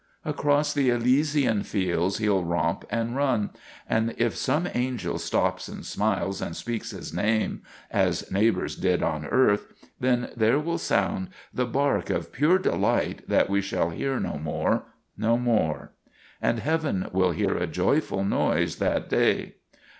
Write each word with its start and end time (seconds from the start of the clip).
Across 0.25 0.73
the 0.73 0.89
Elysian 0.89 1.61
fields 1.61 2.17
he 2.17 2.25
'11 2.25 2.49
romp 2.49 2.85
and 2.89 3.15
run; 3.15 3.51
and 3.87 4.15
if 4.17 4.35
some 4.35 4.67
angel 4.73 5.19
stops 5.19 5.67
and 5.67 5.85
smiles 5.85 6.41
and 6.41 6.55
speaks 6.55 6.89
his 6.89 7.13
name, 7.13 7.61
as 7.91 8.31
neighbors 8.31 8.75
did 8.75 9.03
on 9.03 9.27
earth, 9.27 9.67
then 9.99 10.31
there 10.35 10.57
will 10.57 10.79
sound 10.79 11.27
the 11.53 11.67
PRAYER 11.67 11.73
FOR 11.73 11.97
A 11.97 11.99
PUP 11.99 12.05
317 12.33 12.33
bark 12.33 12.33
of 12.33 12.33
pure 12.65 12.71
delight 12.73 13.29
that 13.29 13.47
we 13.47 13.61
shall 13.61 13.91
hear 13.91 14.19
no 14.19 14.39
more, 14.39 14.85
no 15.15 15.37
more; 15.37 15.91
and 16.41 16.57
heaven 16.57 17.07
will 17.13 17.29
hear 17.33 17.55
a 17.55 17.67
joyful 17.67 18.23
noise 18.23 18.77
that 18.77 19.07
day. 19.07 19.57